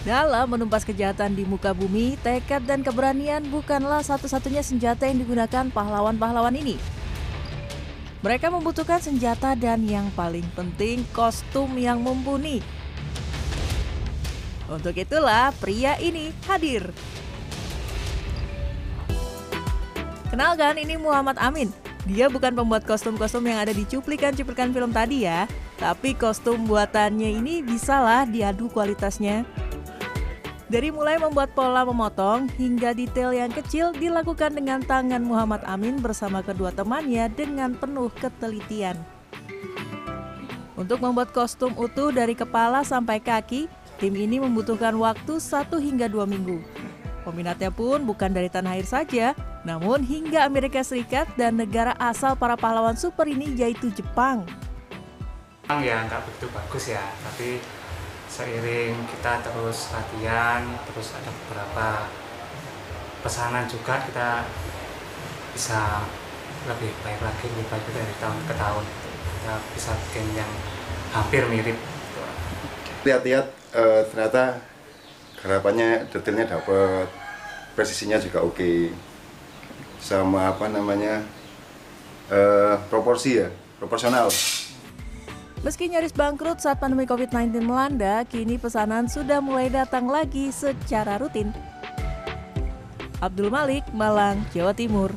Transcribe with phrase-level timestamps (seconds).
[0.00, 6.56] Dalam menumpas kejahatan di muka bumi, tekad dan keberanian bukanlah satu-satunya senjata yang digunakan pahlawan-pahlawan
[6.56, 6.80] ini.
[8.24, 12.64] Mereka membutuhkan senjata dan yang paling penting kostum yang mumpuni.
[14.72, 16.96] Untuk itulah pria ini hadir.
[20.32, 21.68] Kenalkan ini Muhammad Amin.
[22.08, 25.44] Dia bukan pembuat kostum-kostum yang ada di cuplikan-cuplikan film tadi ya.
[25.76, 29.44] Tapi kostum buatannya ini bisalah diadu kualitasnya.
[30.70, 36.46] Dari mulai membuat pola memotong hingga detail yang kecil dilakukan dengan tangan Muhammad Amin bersama
[36.46, 38.94] kedua temannya dengan penuh ketelitian.
[40.78, 43.66] Untuk membuat kostum utuh dari kepala sampai kaki,
[43.98, 46.62] tim ini membutuhkan waktu 1 hingga 2 minggu.
[47.26, 49.34] Peminatnya pun bukan dari tanah air saja,
[49.66, 54.46] namun hingga Amerika Serikat dan negara asal para pahlawan super ini yaitu Jepang.
[55.66, 57.58] Ya nggak begitu bagus ya, tapi
[58.30, 62.06] seiring kita terus latihan terus ada beberapa
[63.26, 64.46] pesanan juga kita
[65.50, 66.06] bisa
[66.70, 68.84] lebih baik lagi lebih baik dari tahun ke tahun.
[69.40, 70.50] Kita bisa bikin yang
[71.10, 71.78] hampir mirip.
[73.02, 74.62] Lihat-lihat uh, ternyata
[75.40, 77.08] harapannya detailnya dapat
[77.74, 78.56] presisinya juga oke.
[78.56, 78.78] Okay.
[80.00, 81.20] sama apa namanya
[82.32, 84.32] uh, proporsi ya proporsional
[85.60, 91.52] Meski nyaris bangkrut saat pandemi COVID-19 melanda, kini pesanan sudah mulai datang lagi secara rutin.
[93.20, 95.12] Abdul Malik, Malang, Jawa Timur.